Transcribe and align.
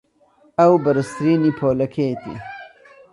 ئەو 0.57 0.73
بەرزترینی 0.83 1.53
پۆلەکەیەتی. 1.59 2.35